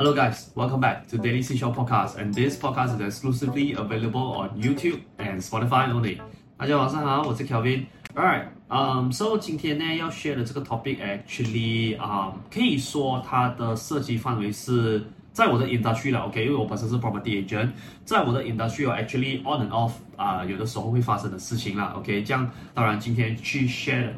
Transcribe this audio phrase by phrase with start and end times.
[0.00, 4.48] Hello guys, welcome back to Daily Seashore Podcast, and this podcast is exclusively available on
[4.58, 6.18] YouTube and Spotify only.
[6.56, 7.84] 大家晚上好，我是 Kelvin。
[8.14, 17.68] Alright, um, so 今天呢要 share 的这个 topic actually，啊、可以说它的涉及范围是在我的 industry 了，OK，因为我本身是 property agent，
[18.06, 24.12] 在我的 industry 有 actually on and off 啊、有的时候会发生的事情啦，OK，这样当然今天去 share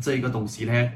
[0.00, 0.90] 这一个东西呢。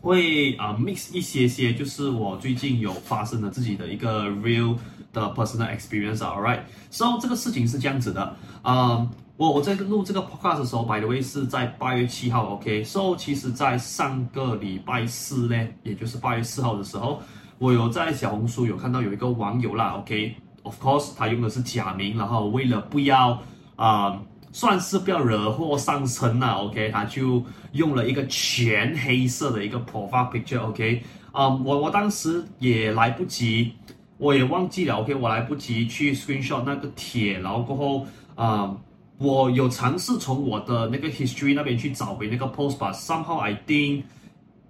[0.00, 4.76] 会啊、mix 一些些，就是我最近有发生的自己的一个 real
[5.12, 6.18] 的 personal experience。
[6.18, 17.20] Alright，so 这个事情是这样子的，啊、我我在录这个 podcast 的时候，by the way 是在八月七号，OK，so 其实在上个礼拜四呢，也就是八月四号的时候，
[17.58, 23.42] 我有在小红书有看到有一个网友啦，OK，of course 他用的是假名，然后为了不要
[23.76, 24.20] 啊。
[24.52, 27.40] 算是不要惹祸上身了，OK，他就
[27.72, 31.00] 用了一个全黑色的一个 profile picture，OK，
[31.30, 33.72] 啊，我我当时也来不及，
[34.18, 38.76] 我也忘记了，OK，我来不及去 screenshot 那个帖，然后过后啊、
[39.18, 44.02] 我有尝试从我的那个 history 那边去找回那个 post，吧，somehow I think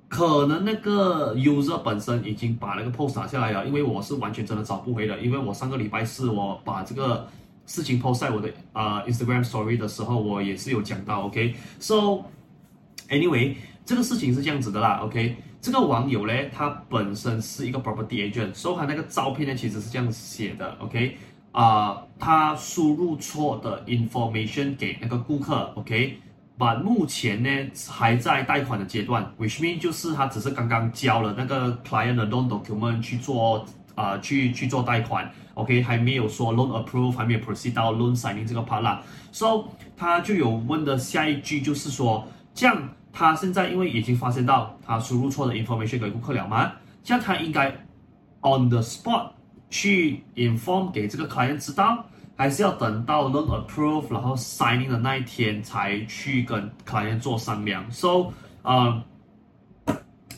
[0.09, 7.27] 可能那个 user 本身已经把那个 post 拿下来了，因为我是完全真的找不回的，因为我上个礼拜四我把这个。
[7.71, 12.25] 事情 post 在我的啊、Instagram Story 的时候，我也是有讲到，OK，so
[13.09, 13.55] anyway，
[13.85, 21.17] 这个事情是这样子的啦，OK，这个网友呢，他本身是一个 property agent，所以他那个照片呢，其实是这样写的，OK，
[21.53, 26.19] 啊、他输入错的 information 给那个顾客，OK。
[26.59, 27.49] 把、目前呢
[27.89, 33.65] 还在贷款的阶段，which mean 就是他只是刚刚交了那个 client 的 loan document 去做。
[34.01, 39.03] 啊、去去做贷款，OK，还没有说 loan approve，还没有 proceed 到 loan signing 这个 part 啦。
[39.31, 46.73] So 他就有问的下一句就是说，这样他现在因为已经发现到他输入错的 information 给顾客了吗？
[47.05, 47.69] 这样他应该
[48.41, 49.33] on the spot
[49.69, 52.07] 去 inform 给这个 client 知道，
[52.37, 59.03] 还是要等到 loan approve 然后 signing 的那一天才去跟 client 做商量？So 啊、呃。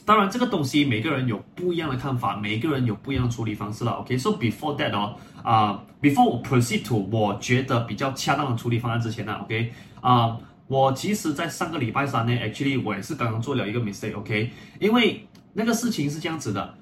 [0.04, 3.92] 当然，这个东西每个人有不一样的看法，每个人有不一样的处理方式了。
[3.92, 5.14] OK，so、before that 哦，
[5.44, 10.36] 啊，before proceed to 我觉得比较恰当的处理方案之前呢，OK，啊、
[10.66, 16.74] 我其实在上个礼拜三呢，actually 我也是刚刚做了一个 mistake，OK，、因为那个事情是这样子的，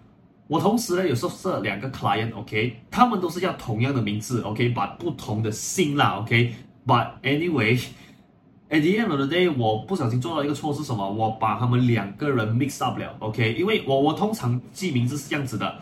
[0.46, 7.78] 我同时呢有时候设两个 client，OK，、他们都是叫同样的名字，OK，把、不同的姓啦，OK，but、anyway。
[8.70, 11.10] At the end of the day，我不小心做到一个错是什么？
[11.10, 13.54] 我把他们两个人 mix up 了，OK？
[13.58, 15.74] 因为我我通常记名字是这样子的，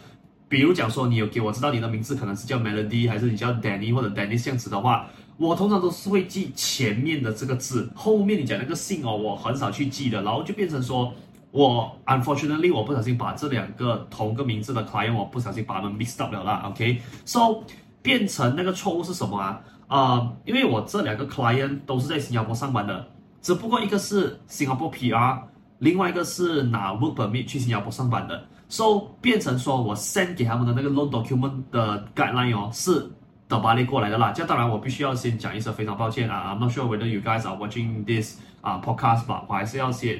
[0.49, 5.06] 比如讲说你有给我知道你的名字可能是叫 Melody，还是你叫 Danny 或者 Danny 这样子的话，
[5.37, 11.12] 我通常都是会记前面的这个字，后面你讲那个姓哦，我很少去记的，然后就变成说
[11.50, 17.65] 我 unfortunately 我不小心把这两个同个名字的 client 我不小心把他们 mix up 了啦，OK？So
[18.00, 19.60] 变成那个错误是什么啊？
[19.88, 23.06] 啊、呃，因为我这两个 client 都是在新加坡上班的，
[23.41, 25.41] 只不过一个是新加坡 PR，
[25.78, 33.10] 另外一个是拿 work permit 去新加坡上班的，so 变成说我 send 给他们的那个 loan document 的 guideline 哦，是
[33.49, 34.31] 德巴利过来的啦。
[34.31, 40.19] 这当然我必须要先讲一声非常抱歉啊，I'm not sure whether you guys are watching this 啊 podcast 吧，我还是要先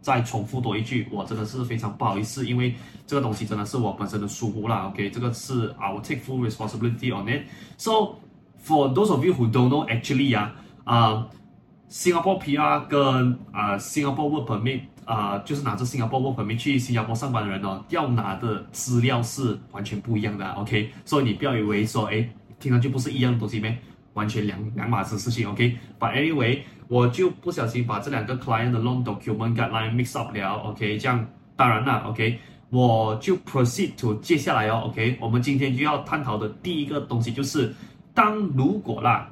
[0.00, 2.76] 再重复多一句，我真的是非常不好意思，因为
[3.08, 4.86] 这个东西真的是我本身的疏忽啦。
[4.86, 8.14] OK，这个是 I will take full responsibility on it，so。
[8.62, 10.52] For those of you who don't know, actually 啊，
[10.84, 11.26] 啊
[11.90, 20.90] ，Singapore PR 跟啊 Singapore Work Permit 啊，就是拿着 Singapore Work Permit 去新加坡上班的人哦，要拿的资料是完全不一样的，OK？
[21.04, 22.28] 所以你不要以为说，哎，
[22.58, 23.76] 听上去不是一样的东西咩？
[24.12, 30.98] 完全两两码子事情，OK？But anyway，我就不小心把这两个 client 的 loan document guideline mix up 了，OK？
[30.98, 32.38] 这样当然了，OK？
[32.68, 35.16] 我就 proceed to 接下来哦，OK？
[35.20, 37.74] 我们今天就要探讨的第一个东西就是。
[38.20, 39.30] 当如果啦，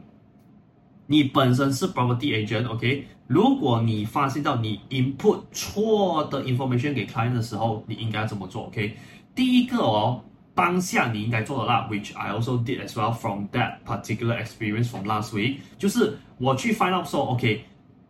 [1.06, 3.06] 你本身是 property agent，OK？
[3.26, 8.96] 如果你发现到你 input 错的 information 给 client 的时候，你应该怎么做？OK？
[9.34, 17.64] 第一个哦，当下你应该做的啦，which I also did as well from that particular experience from last week，就是我去 find out 说，OK，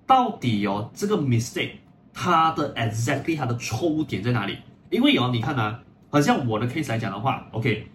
[0.07, 1.73] 到底哦这个 mistake
[2.15, 4.57] 它的 exactly 它的错误点在哪里？
[4.91, 7.89] 因为哦，你看啊，好像我的 case 来讲的话，OK。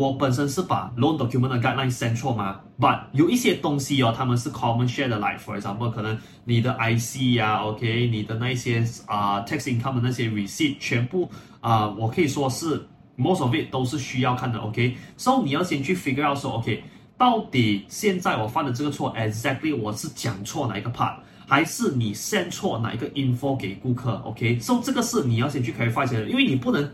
[0.00, 9.64] 我本身是把 loan document 的 guideline send 错吗？But 有一些东西哦，他们是 common share 的，like for example，可能你的 IC 呀、，OK，你的那些啊、tax
[9.64, 11.28] income 的那些 receipt，全部
[11.60, 12.88] 啊、我可以说是
[13.18, 16.82] most of it 都是需要看的，OK，so、你要先去 figure out 说，OK，
[17.18, 26.90] 到底现在我犯的这个错，exactly 我是讲错哪一个 part，还是你 send 错哪一个 info 给顾客，OK，so、这个是你要先去 clarify 一下的，因为你不能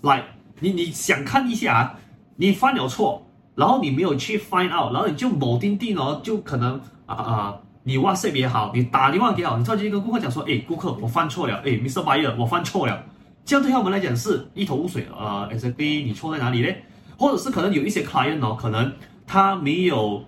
[0.00, 0.24] ，like。
[0.62, 1.98] 你你想看一下啊，
[2.40, 3.22] 你犯了错，
[3.54, 12.02] 然后你没有去 find out，然后你就某定定哦，就可能啊啊、呃，你 WhatsApp 也好，你打电话也好，你突然间跟顾客讲说，诶，顾客我犯错了，诶，Mr.
[12.02, 13.04] Buyer 我犯错了，
[13.44, 16.74] 这样对他们来讲是一头雾水，呃，exactly 你错在哪里呢？
[17.18, 18.90] 或者是可能有一些 client 哦，可能
[19.26, 20.24] 他没有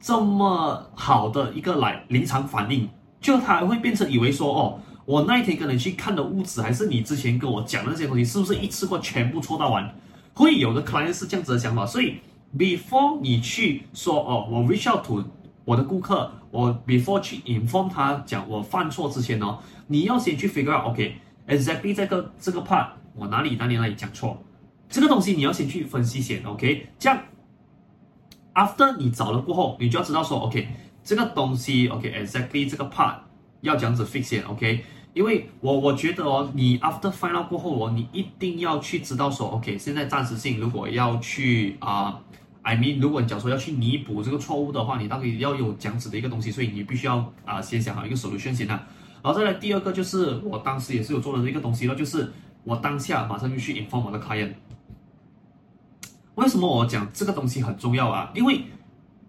[0.00, 2.88] 这么好的一个来临场反应，
[3.20, 4.80] 就他会变成以为说哦。
[5.06, 9.92] 我那一天跟你去看的屋子，还是你之前跟我讲的那些东西，是不是一次过全部错到完？
[10.40, 12.16] 会有的 client 是这样子的想法，所以
[12.56, 15.22] before 你去说哦，我 reach out to
[15.66, 24.42] 我的顾客，我 before 去 inform 他讲我犯错之前哦，你要先去 figure out，OK，exactly、okay, 这个这个 part 我哪里哪里哪里讲错，
[24.88, 27.22] 这个东西你要先去分析先，OK，这样
[28.54, 30.66] after 你找了过后，你就要知道说，OK，
[31.04, 33.16] 这个东西，OK，exactly、okay, 这个 part
[33.60, 34.82] 要这样子 fix 先，OK。
[35.12, 42.20] 因为我我觉得哦，你 after find out 过后哦，你一定要去知道说，OK，现在暂时性如果要去啊、
[42.62, 48.86] ，I mean，如果你讲说要去弥补这个错误的话，你到底要有这样子的一个东西，所以你必须要啊、先想好一个 solution 先啊。
[49.22, 52.32] 然后再来第二个就是我当时也是有做的一个东西了，就是
[52.62, 54.52] 我当下马上就去 inform 我的 client。
[56.36, 58.30] 为什么我讲这个东西很重要啊？
[58.32, 58.62] 因为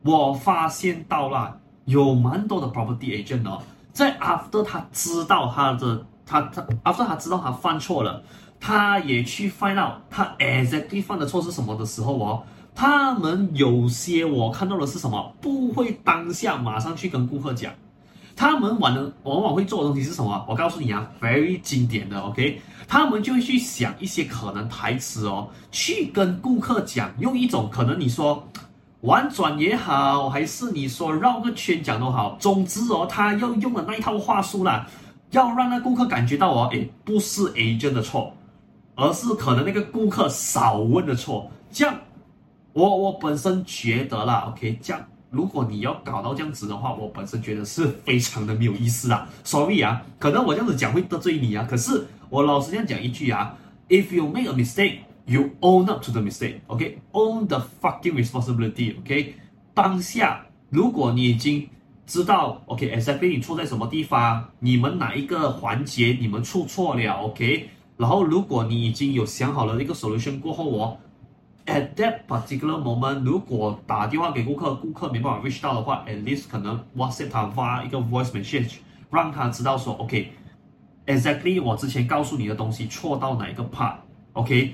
[0.04, 3.64] 我发现到了有蛮多的 property agent 哦。
[3.94, 8.24] 在 after 他知道他的他他 after 他知道他犯错了，
[8.60, 12.44] 他也去 find out 他 exactly 犯的错是什么的时候哦，
[12.74, 17.74] 他们有些我看到的是什么，不会当下马上去跟顾客讲，
[18.36, 20.46] 他们往的往往会做的东西是什么？
[20.48, 28.48] 我告诉你啊，very 经典的，OK，他们就会去想一些可能台词哦，去跟顾客讲，用一种可能你说。
[29.02, 34.88] 婉转也好，还是你说绕个圈讲都好，总之哦，他要用的那一套话术啦，
[35.32, 38.32] 要让那顾客感觉到哦，诶，不是 agent 的错，
[38.94, 41.50] 而是可能那个顾客少问的错。
[41.72, 41.96] 这样，
[42.74, 49.28] 我我本身觉得啦，OK，这样如果你要搞到这样子的话，我本身觉得是非常的没有意思啊。
[49.44, 53.58] Sorry 啊，可能我这样子讲会得罪你啊，可是我老实这样讲一句啊
[53.90, 55.00] ，If you make a mistake。
[55.26, 56.98] You own up to the mistake, okay?
[57.12, 59.34] Own the fucking responsibility, okay?
[59.74, 61.70] 当下，如果你已经
[62.06, 67.70] 知道，OK，exactly 你错在什么地方，你们哪一个环节你们出错了，OK？
[67.98, 70.98] 然后，如果你已经有想好了一个 solution 过后哦
[71.68, 78.78] ，at that particular moment，如果打电话给顾客，顾客没办法 reach 到的话，at least 可能 WhatsApp 他发一个 voice message，
[79.12, 84.74] 让他知道说，OK，exactly 我之前告诉你的东西错到哪一个 part，OK？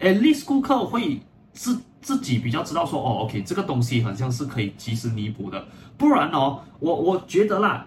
[0.00, 1.20] ，at least 顾客会
[1.52, 5.64] 自自己比较知道说哦，OK，这个东西好像是可以及时弥补的，
[5.96, 7.86] 不然哦，我我觉得啦，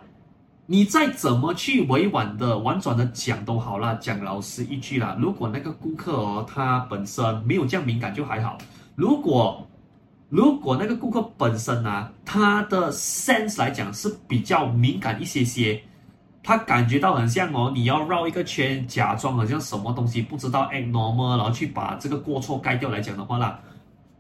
[0.68, 8.58] 你再怎么去委婉的、婉转的讲都好啦，讲老实一句啦，如果那个顾客哦，他本身没有这样敏感就还好，
[8.96, 9.68] 如果
[10.30, 15.82] 如果那个顾客本身啊，他的 sense 来讲是比较敏感一些些。
[16.44, 23.58] 他感觉到很像哦，你要绕一个圈，假装好像什么东西不知道，act normal，然后去把这个过错盖掉来讲的话啦，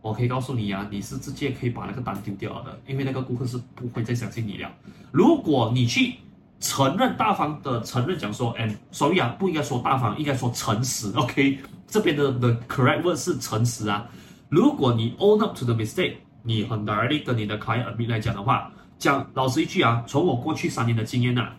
[0.02, 4.72] 我可以告诉你啊，你是直接可以把那个单丢掉的，因为那个顾客是不会再相信你了。
[5.12, 6.16] 如果你去
[6.62, 11.60] 承认大方的承认讲说，哎所以啊，不应该说大方，应该说诚实，OK？
[11.88, 14.08] 这边的 the correct word 是诚实啊。
[14.48, 21.56] 如果你 own up to the mistake，你很 direct 跟你的 client admin 来讲的话，讲老实一句啊，从我过去三年的经验呐、啊。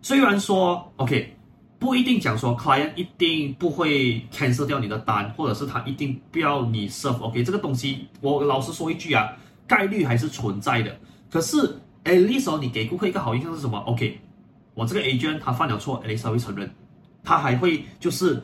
[0.00, 1.36] 虽然说，OK，
[1.78, 9.32] 不一定讲说 client 一定不会 cancel 掉你的单，或者是他一定不要你 serve，OK，这个东西我老实说一句啊，
[9.66, 10.96] 概率还是存在的。
[11.30, 11.56] 可是
[12.04, 14.18] ，at least 你给顾客一个好印象是什么？OK，
[14.74, 16.70] 我这个 agent 他犯了错，at least 他会承认，
[17.22, 18.42] 他还会就是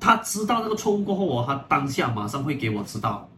[0.00, 3.28] 他知道那个错误过后哦，他当下马上会给我知道。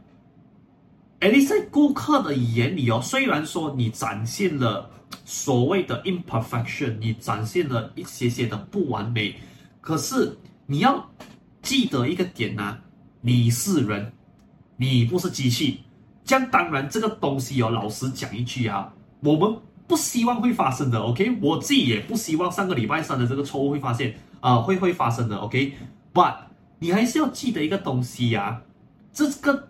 [1.20, 4.90] At least 在顾客的眼里哦，虽然说你展现了。
[5.24, 9.34] 所谓的 imperfection，你展现了一些些的不完美，
[9.80, 10.36] 可是
[10.66, 11.10] 你要
[11.62, 12.78] 记得一个点呐、
[13.20, 14.12] 你是人，
[14.76, 15.80] 你不是机器。
[16.24, 19.56] 这样当然这个东西哦，老实讲一句啊，我们
[19.88, 21.38] 不希望会发生的，OK？
[21.42, 26.36] 我自己也不希望上个礼拜三的这个错误会发现啊、会会发生的，OK？But
[26.78, 28.62] 你还是要记得一个东西呀、啊，
[29.12, 29.69] 这个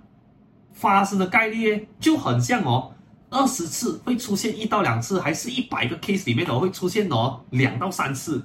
[0.81, 2.91] 发生的概率就很像哦。
[3.29, 8.43] 二十次会出现一到两次，还是一百个 case 里面都会出现哦两到三次，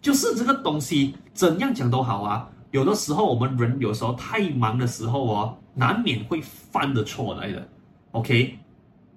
[0.00, 2.48] 就是这个东西怎样讲都好啊。
[2.70, 7.68] 有的时候我们人有时候太忙的时候哦，难免会犯的错来的。
[8.12, 8.58] OK，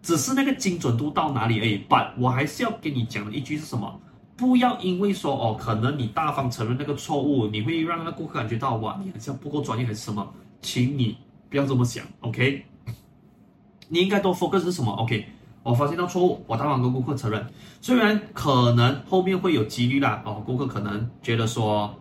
[0.01, 1.81] 只是那个精准度到哪里而已。
[1.88, 3.98] But 我还是要跟你讲的一句是什么
[4.36, 10.29] 不要因为说哦，可能你大方承认那个错误，你会让那个顾客感觉到哇，你好像不够专业还是什么？
[10.62, 11.15] 请你
[11.56, 12.66] 不要这么想，OK？
[13.88, 15.26] 你应该多 focus 是什么？OK？
[15.64, 17.48] 我发现到错误，我大方跟顾客承认，
[17.80, 21.98] 虽然可能后面会有几率啦，哦，顾客可能觉得说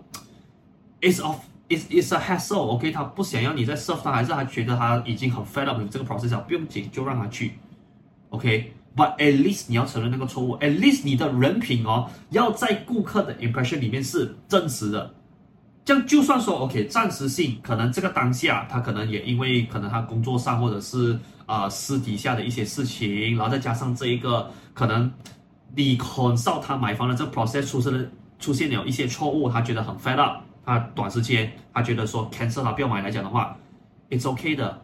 [1.01, 1.37] ，it's of
[1.69, 2.91] it's it's a hassle，OK？
[2.91, 7.53] 他不想要你再 serve 他，还是他觉得他已经很 fed up 这个 process，不用紧，就让他去
[8.31, 15.15] ，OK？But at least 你要承认那个错误，at least 你的人品哦，要在顾客的 impression 里面是真实的。
[15.85, 25.13] 这样就算说 OK，暂时性可能这个当下他可能也因为可能他工作上或者是啊、私底下的一些事情，然后再加上这一个可能
[25.77, 28.03] 你 consult 他买房的这 process 出现了
[28.39, 33.57] 出现了一些错误，他觉得很 fed up，他短时间他觉得说 cancel 他不要买来讲的话
[34.09, 34.81] ，it's OK 的。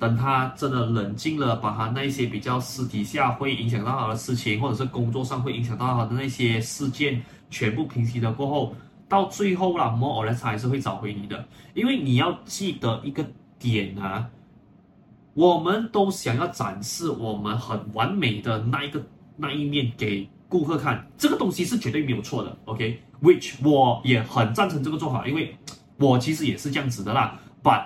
[0.00, 8.74] 等他真的冷静了，把他那些比较私底下会影响到他的事情，或者是工作上会影响到他的那些事件全部平息了过后，
[9.12, 11.46] 到最后啦，more or less 还是会找回你的。
[11.74, 13.22] 因为你要记得一个
[13.58, 14.30] 点啊，
[15.34, 19.04] 我们都想要展示我们很完美的那一个
[19.36, 22.56] 那一面给顾客看，这个东西是绝对没有错的。
[22.64, 25.54] OK，which、我也很赞成这个做法，因为
[25.98, 27.84] 我其实也是这样子的啦，but。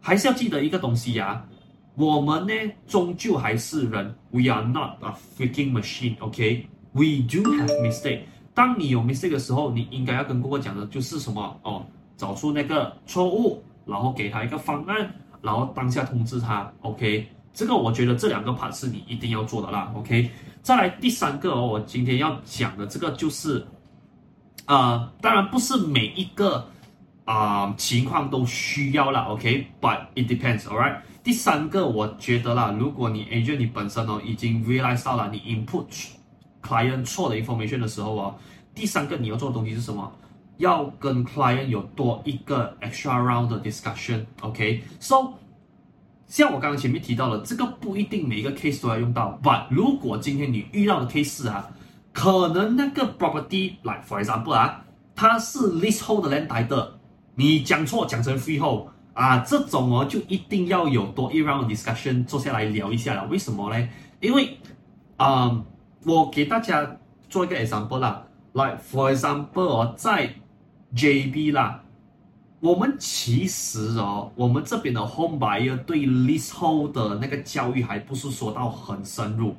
[0.00, 1.46] 还是要记得一个东西呀、
[1.94, 2.54] 我们呢
[2.88, 8.22] 终究还是人，We are not a freaking machine，OK？We、do have mistake。
[8.60, 11.82] 当你有 mistake 的时候，你应该要跟顾客讲的就是什么哦？
[12.18, 17.26] 找出那个错误，然后给他一个方案，然后当下通知他，OK？
[17.54, 20.30] 这个我觉得这两个 part 是你一定要做的啦，OK？
[20.60, 23.66] 再来第三个哦，我今天要讲的这个就是，
[24.66, 26.62] 呃，当然不是每一个。
[27.26, 30.96] 啊、情况都需要了，OK，but、it depends，all right。
[31.22, 35.86] 第三个，我觉得啦，如果你 agent 你本身哦已经 realize 到了你 input
[36.60, 38.34] client 错的 information 的时候哦，
[38.80, 40.10] 第三个你要做的东西是什么？
[40.56, 44.82] 要跟 client 有多一个 extra round 的 discussion，OK。
[44.98, 45.34] So，
[46.26, 51.68] 像我刚刚前面提到了，这个不一定每一个 case 都要用到，but 如果今天你遇到的 case 啊，
[52.14, 54.82] 可能那个 property，like for example 啊，
[55.14, 56.88] 它是 leasehold 的 land title。
[57.34, 63.26] 你讲错讲成 freehold 啊，这种哦就一定要有多一 round discussion 坐下来聊一下了。
[63.26, 63.88] 为什么呢？
[64.20, 64.56] 因为
[65.18, 65.64] 啊、呃，
[66.06, 66.96] 我给大家
[67.28, 70.34] 做一个 example 啦，like for example 哦，在
[70.94, 71.82] JB 啦，
[72.60, 79.54] 我们其实哦，我们这边的 home buyer 对 leasehold 的那个教育还不是说到很深入，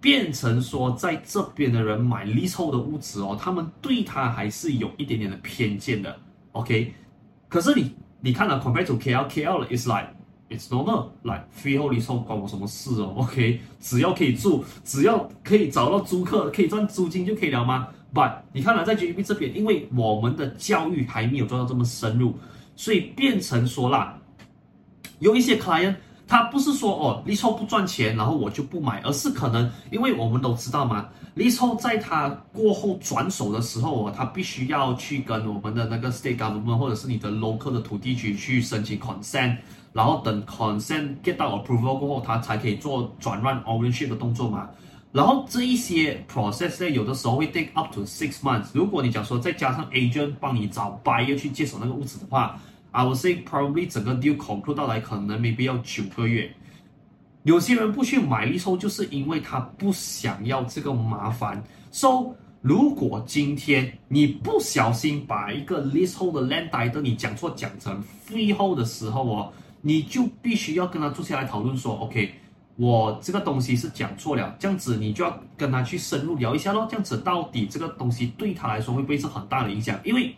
[0.00, 6.16] 变成说在这边的人买 leasehold 的屋子哦，他们对他还是有一点点的偏见的。
[6.52, 6.94] OK。
[7.48, 10.08] 可是你你看了 compared to KL，KL is like
[10.50, 22.34] it's normal，like freehold leasehold 关我什么事哦？OK，只要可以住，只要可以找到租客，可以赚租金就可以了吗？But 你看了在 GDB 这边，因为我们的教育还没有做到这么深入，
[22.76, 24.18] 所以变成说啦，
[25.18, 25.94] 有一些 client。
[26.30, 39.56] 他不是说哦，leasehold 不赚钱，然后我就不买，而是可能因为我们都知道嘛，leasehold 在他过后转手的时候哦，他必须要去跟我们的那个 state government 或者是你的 local 的土地局去申请 consent，
[39.94, 44.68] 然后等 consent get 到 approval 过后，他才可以做转让 ownership 的动作嘛。
[45.10, 48.66] 然后这一些 process 呢，有的时候会 take up to six months。
[48.74, 52.60] 如果你讲说再加上 agent 帮你找 buyer 去接手那个屋子的话
[52.90, 56.54] ，I would say probably 整个 deal conclude 到来可能没必要九个月。
[57.44, 61.64] 有些人不去买一抽，就是因为他不想要这个麻烦。
[61.90, 72.34] So 如果今天你不小心把一个 leasehold 的 landi 灯你讲错讲成 free hold 的时候哦，你就必须要跟他坐下来讨论说，OK。
[72.78, 76.86] 我这个东西是讲错了，这样子你就要跟他去深入聊一下咯。
[76.88, 79.98] 这样子到底这个东西对他来说会不会是很大的影响？
[80.04, 80.32] 因为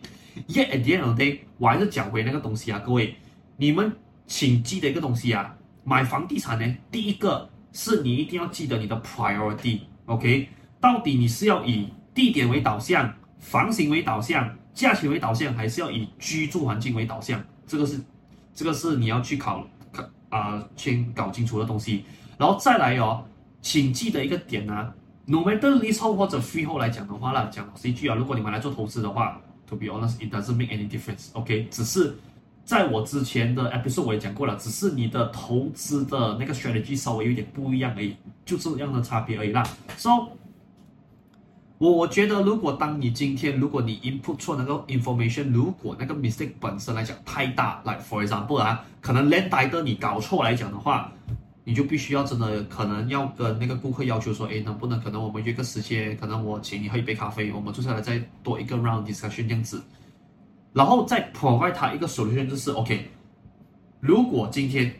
[0.47, 3.15] Yet at the end of the day，我还是讲回那个东西啊，各位，
[3.57, 3.93] 你们
[4.25, 10.49] 请记得一个东西啊，买房地产呢，第一个是你一定要记得你的 priority，OK？
[10.79, 17.43] 到底你是要以地点为导向、房型为导向、价钱为导向，还是要以居住环境为导向？
[17.67, 18.01] 这个是，
[18.55, 22.03] 这个是你要去考考啊、先搞清楚的东西。
[22.41, 23.23] 然后再来哦，
[23.61, 24.91] 请记得一个点啊
[25.25, 29.39] ，no matter list 或者 free 后来讲的话啦，讲老实一句啊，如果你们来做投资的话。
[29.69, 31.29] To be honest, it doesn't make any difference.
[31.31, 32.13] OK，只是
[32.65, 39.63] 在我之前的 episode 我也讲过了，只是你的投资的那个 strategy 稍微有点不一样而已，就这样的差别而已啦。
[39.95, 40.27] So，
[41.77, 51.09] 我我觉得如果当你今天如果你 input 错那个 information，如果那个 mistake 本身来讲太大，like for example 啊，可能 land title 你搞错来讲的话，
[51.63, 59.81] 你就必须要真的可能要跟那个顾客要求说，诶，能不能可能我们约个时间，可能我请你喝一杯咖啡，我们坐下来再多一个 round discussion 这样子，
[60.73, 63.11] 然后再 provide 他一个 solution，就是 OK，
[63.99, 64.91] 如果今天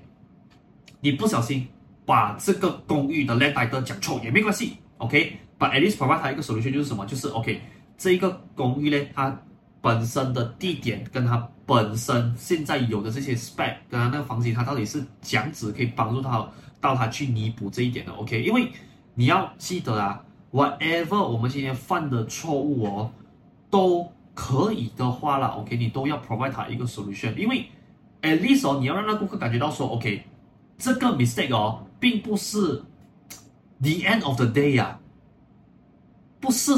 [0.99, 1.67] 你不小心
[2.05, 7.59] 把这个公寓的 land title 讲错也没关系，OK，but at least provide 他一个 solution 就是什么，就是 OK，
[7.97, 9.41] 这一个公寓呢，它
[9.81, 16.45] 本身的地点跟它本身现在有的这些 spec，跟它那个房型，它到底是这样子可以帮助他
[16.81, 18.43] 到他去弥补这一点的，OK？
[18.43, 18.69] 因为
[19.13, 23.09] 你要记得啊，whatever 我们今天犯的错误哦，
[23.69, 25.77] 都可以的话啦，OK？
[25.77, 27.65] 你都要 provide 他一个 solution，因为
[28.21, 30.25] at least 哦，你要让那顾客感觉到说，OK，
[30.77, 32.83] 这个 mistake 哦，并不是
[33.79, 34.99] the end of the day 呀、啊，
[36.41, 36.73] 不是。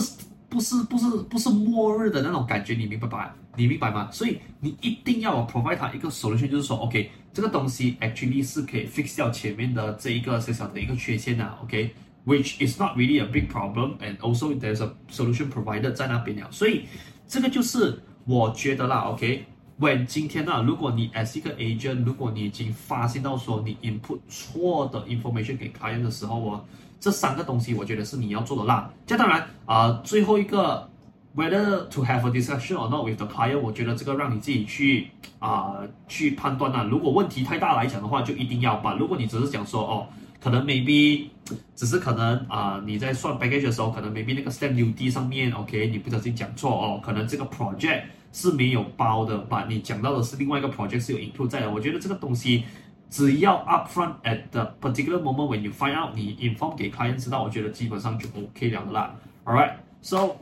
[0.54, 3.36] 不是不是不是末日的那种感觉，你明白吧？
[3.56, 4.10] 你明白吗？
[4.12, 14.84] 所以你一定要 provide 他一个 solution，就是说，OK，这个东西 actually 是可以 fix 掉前面的这一个小小的一个缺陷的，OK，which is not really a big problem，and also there's
[14.84, 16.48] a solution provider 在那边了。
[16.52, 16.86] 所以
[17.28, 26.66] 这个就是我觉得啦，OK，when 今天呢，如果你 as 一个 agent，如果你已经发现到说你 input 错的 information 给 client 的时候，哦。
[27.00, 28.90] 这三个东西，我觉得是你要做的啦。
[29.06, 30.90] 这当然啊、最后一个
[31.36, 35.08] ，whether to have a discussion or not with the client，我觉得这个让你自己去
[35.40, 36.84] 啊、去判断啦。
[36.84, 38.96] 如果问题太大来讲的话，就一定要把。
[38.96, 40.08] 如果你只是讲说哦，
[40.40, 41.28] 可能 maybe
[41.76, 51.70] 只是可能啊、你在算 package 的时候，可能 maybe 那个 stamp duty 上面，OK，你不小心讲错哦，可能这个 project 是没有包的，把你讲到的是另外一个 project 是有 include 在的。
[51.72, 52.64] 我觉得这个东西。
[53.10, 59.14] 只要 upfront at the particular moment when you find out，你 inform 给 client 知道，我觉得基本上就 OK 了的啦。
[59.46, 60.38] All right，so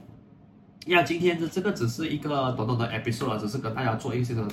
[0.88, 4.44] 呀，今天的这个只是一个短短的 episode 只是跟大家做一些的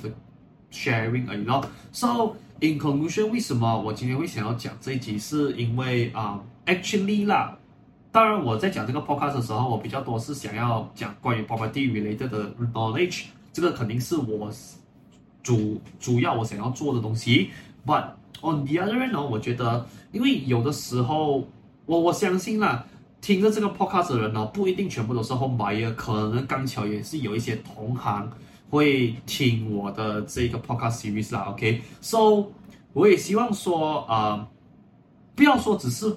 [0.70, 1.64] sharing 而已咯。
[1.90, 5.18] So，in conclusion，为什么我今天会想要讲这一集？
[5.18, 7.56] 是因为啊、，actually 啦，
[8.12, 14.52] 当然我在讲这个 podcast 的时候，我比较多是想要讲关于 property related 的 knowledge，这个肯定是我
[15.42, 17.48] 主主要我想要做的东西。
[17.86, 18.04] But
[18.42, 21.48] on the other hand 呢，我觉得，因为有的时候，
[21.86, 22.84] 我我相信啦，
[23.20, 28.30] 听着这个 podcast 的人呢，不一定全部都是 home buyer，可能刚巧也是有一些同行
[28.70, 31.42] 会听我的这个 podcast series 啦。
[31.50, 32.46] OK，so
[32.92, 34.46] 我也希望说，呃，
[35.34, 36.16] 不要说只是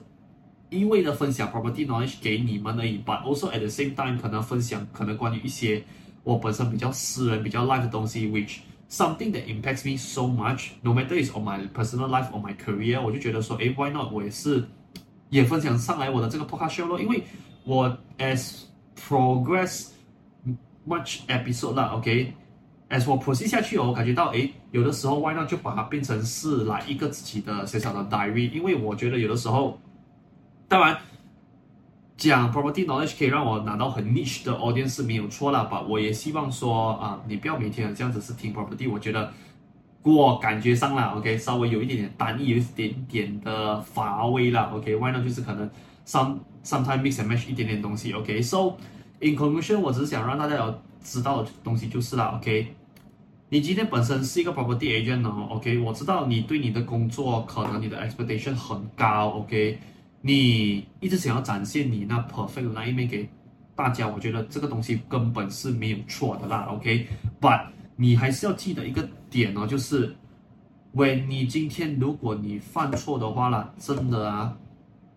[0.70, 5.84] 一味的分享 property knowledge 给你们而已，but also at the same time 可能分享可能关于一些
[6.24, 8.60] 我本身比较私人、比较 live 的东西，which
[8.90, 12.54] Something that impacts me so much, no matter is on my personal life or my
[12.58, 14.12] career，我就觉得说，诶，why not？
[14.12, 14.68] 我也是
[15.32, 17.24] 也分享上来我的这个 podcast show 咯，因为
[17.64, 18.66] 我 as
[18.96, 19.88] progress
[20.88, 29.80] much episode 啦，OK，as 我 proceed 下去哦，我感觉到，诶，有的时候 why not 就把它变成是来一个自己的小小的 diary，因为我觉得有的时候，
[30.68, 30.96] 当然。
[32.18, 35.82] 讲 property knowledge 可以让我拿到很 niche 的 audience 是没有错啦吧？
[35.82, 39.34] 我也希望说啊，你不要每天这样子是听 property，我觉得
[40.04, 45.70] 我感觉上啦，OK，稍微有一点点单一，有一点点的乏味啦，OK，why not 就是可能
[46.06, 48.74] some sometimes mix and match 一点点东西，OK，so、
[49.20, 52.74] in conclusion，我只是想让大家有知道的东西就是啦，OK，
[53.50, 59.78] 你今天本身是一个 property agent 呢，OK，我知道你对你的工作可能你的 expectation 很高，OK。
[60.24, 63.28] 你一直想要展现你那 perfect 的那一面给
[63.76, 70.16] 大家，我觉得这个东西根本是没有错的啦，OK？But 你还是要记得一个点哦，就是
[70.94, 74.58] 喂你今天如果你犯错的话啦，真的啊，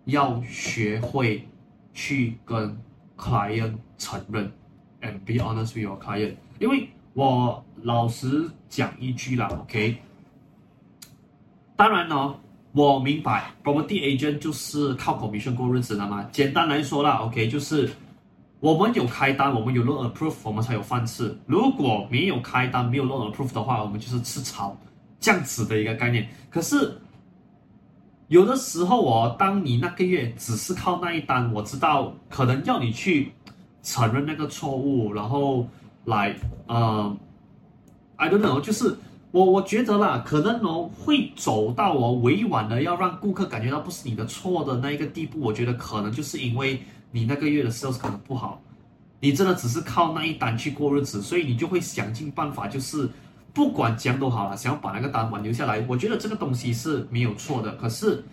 [0.04, 1.48] 要学会
[1.92, 2.76] 去跟
[3.16, 4.52] client 承认
[5.00, 6.34] ，and be honest with your client。
[6.58, 9.98] 因为我老实讲一句啦，OK？
[11.76, 12.34] 当然呢、
[12.72, 16.22] 我明白，property agent 就是靠 commission 过日子的嘛。
[16.30, 17.90] 简单来说啦，OK，就是
[18.64, 21.36] 我们有开单，我们有 loan approve，我们才有饭吃。
[21.44, 24.74] 如果没有开单，没有 loan approve 的话，我们就是吃草，
[25.20, 26.26] 这样子的一个概念。
[26.48, 26.98] 可是
[28.28, 33.30] 有的时候哦，当你那个月只是靠那一单，我知道可能要你去
[33.82, 35.68] 承认那个错误，然后
[36.06, 36.34] 来，
[36.66, 37.14] 呃
[38.16, 38.96] ，I don't know，就是。
[39.30, 46.80] 我我觉得啦，可能哦会走到哦委婉的要让顾客感觉到不是你的错的那一个地步，我觉得可能就是因为
[47.14, 48.60] 你那个月的 sales 可能不好，
[49.20, 53.08] 你真的只是靠那一单去过日子，所以你就会想尽办法，就是
[53.52, 55.78] 不管讲都好了，想要把那个单挽留下来。
[55.88, 58.24] 我觉得这个东西是没有错的，可是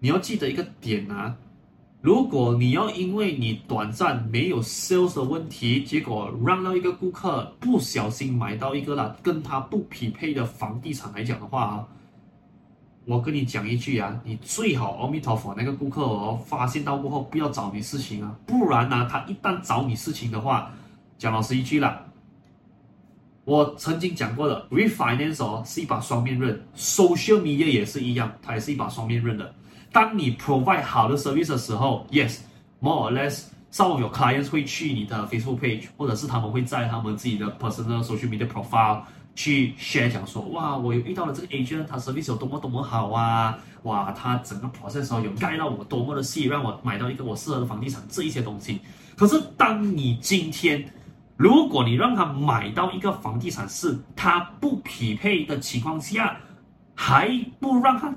[0.00, 1.34] 你要记得一个点啊。
[2.02, 11.88] 如果你要因为你短暂没有 sales 的问题，结果让到一个顾客不小心买到一个啦跟他不匹配的房地产来讲的话啊，
[13.06, 20.70] 我跟你讲一句啊，你最好阿弥陀佛那个顾客哦，发现到过后不要找你事情啊，不然呢、他一旦找你事情的话，
[21.18, 22.00] 讲老实一句啦，
[23.44, 29.54] 我曾经讲过的，refinance 哦是一把双面刃，social media 也是一样，它也是一把双面刃的。
[29.92, 38.48] 当你 provide 好的 service 的时候，yes，more or less，some of your clients 会去你的 Facebook page，或者是他们会在他们自己的 personal social media
[38.48, 39.02] profile。
[39.34, 48.80] 去 share 讲说，哇，我有遇到了这个 agent，他 service 有多么多么好啊，哇，他整个 process 时候有带到我多么的细，让我买到一个我适合的房地产这一些东西。
[49.16, 50.88] 可是当你今天，
[51.36, 56.36] 如果你让他买到一个房地产是他不匹配的情况下，
[56.94, 58.14] 还不让他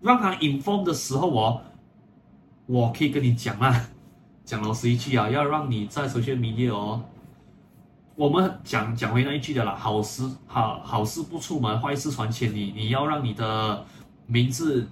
[0.00, 1.60] 让他 inform 的时候哦，
[2.66, 3.88] 我可以跟你讲啊，
[4.44, 7.02] 讲老实一句啊，要让你在 social media 哦。
[8.16, 12.72] 我们讲讲回那一句的啦，好事好好事不出门，坏事传千里。
[12.74, 13.84] 你要让你的
[14.26, 14.88] 名字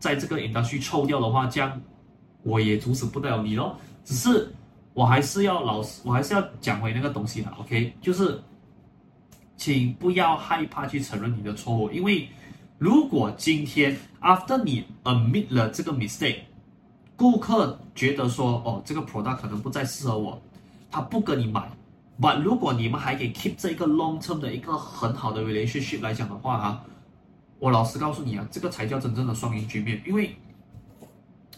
[0.00, 1.80] 在这个 industry 臭掉的话，这样
[2.42, 3.78] 我也阻止不了你咯。
[4.04, 4.52] 只是
[4.94, 7.94] 我还是要老实，我还是要讲回那个东西的，OK？
[8.02, 8.42] 就是，
[9.56, 12.28] 请不要害怕去承认你的错误，因为
[12.78, 16.38] 如果今天 after 你 admit 了这个 mistake，
[17.14, 20.42] 顾客觉得说哦，这个 product 可能不再适合我，
[20.90, 21.70] 他不跟你买。
[22.20, 26.84] But 如果你们还可以 keep 这一个 long term 的一个很好的 relationship 来讲的话啊，
[27.58, 30.02] 我老实告诉你啊，这个才叫真正的双赢局面。
[30.06, 30.36] 因为，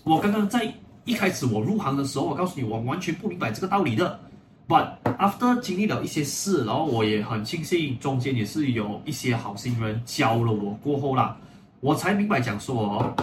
[0.04, 0.72] 我刚刚在
[1.04, 4.20] 一开始我入行的时候，我告诉你我完全不明白这个道理的。
[4.68, 11.36] But after 经历了一些事，然后我也很庆幸中间也是有一些好心人教了我过后啦，
[11.80, 13.16] 我才明白讲说哦，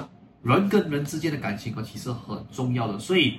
[0.43, 2.99] 人跟人之间的感情啊其实很重要的。
[2.99, 3.36] 所以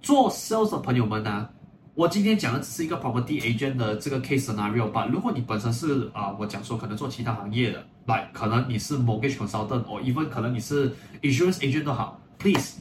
[0.00, 1.50] 做 sales 的朋友们呢、啊。
[1.94, 5.04] 我今天讲的只是一个 property agent 的这个 case scenario 吧。
[5.12, 12.78] 如果你本身是啊、呃，我讲说可能做其他行业的，like 可能你是 mortgage consultant，或 even 可能你是 insurance agent 都好，please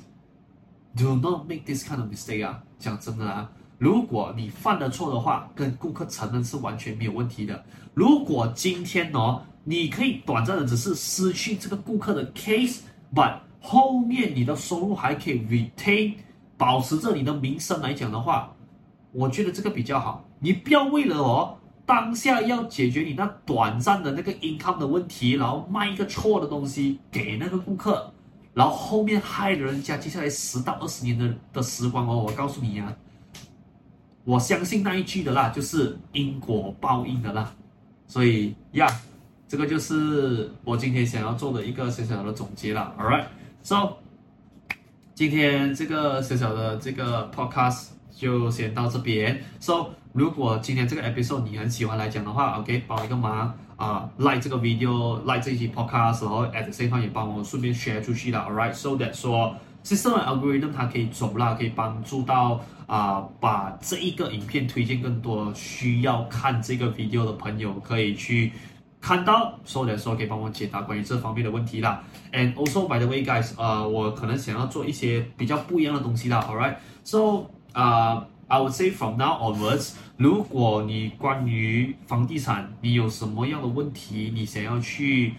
[0.96, 2.64] do not make this kind of mistake 啊。
[2.80, 7.62] 讲真的啊，如果你犯了错的话，跟顾客承认是完全没有问题的。
[7.94, 16.14] 如果今天哦，你可以短暂的只是失去这个顾客的 case，but 后面你的收入还可以 retain，
[16.56, 18.54] 保持着你的名声来讲的话。
[19.12, 28.14] 我觉得这个比较好，你不要为了哦当下要解决你那短暂的那个 income 的问题，然后卖一个错的东西给那个顾客，
[28.54, 32.24] 然后后面害了人家接下来十到二十年的的时光哦。
[32.26, 32.96] 我告诉你呀、啊，
[34.24, 37.54] 我相信那一句的啦，就是因果报应的啦。
[38.08, 38.88] 所以呀，
[39.48, 42.96] 这个就是我今天想要做的一个小小的总结了。
[42.98, 43.98] All right，so
[45.14, 47.88] 今天这个小小的这个 podcast。
[48.16, 49.42] 就先到这边。
[49.60, 58.74] So，如果今天这个 episode 你很喜欢来讲的话，OK，帮一个忙啊、uh,，like 这个 video，like 这一期 podcast，然后 at the same time 也帮我顺便 share 出去了，All right。
[58.74, 68.52] So that 说，system algorithm 它可以走啦，可以帮助到啊把这一个影片推荐更多需要看这个 video 的朋友可以去
[69.00, 72.04] 看到，so that 说可以帮我解答关于这方面的问题啦。
[72.34, 76.76] And also by the way guys，呃，我可能想要做一些比较不一样的东西啦，All right。
[77.04, 77.50] So。
[77.74, 85.34] 啊、，I would say from now onwards，如果你关于房地产你有什么样的问题，你想要去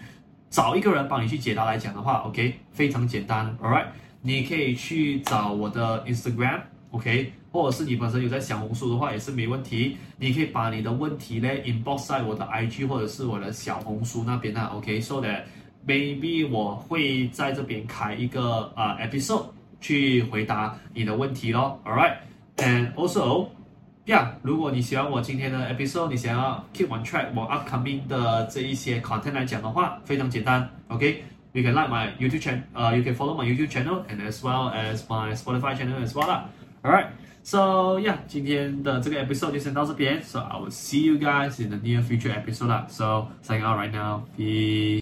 [0.51, 3.87] 找一个人帮你去解答来讲的话，OK，非常简单，All right，
[4.23, 15.42] 你可以去找我的 Instagram，OK，或者是你本身有在小红书的话也是没问题，你可以把你的问题呢 inbox 在我的 IG 或者是我的小红书那边啊，OK，so that
[15.87, 19.45] maybe 我会在这边开一个啊、episode。
[19.82, 32.41] 去回答你的问题咯，All right，and also，yeah，如果你喜欢我今天的 episode，你想要 keep on track 我 upcoming 的这一些 content 来讲的话，非常简单，OK，you can like my YouTube
[32.41, 36.45] channel，呃，you can follow my YouTube channel，and as well as my Spotify channel as well 啦，
[36.82, 43.28] All right，so yeah，今天的这个 episode 就先到这边，so I will see you guys in the near future episode 啦，so
[43.43, 44.95] signing out right now，peace。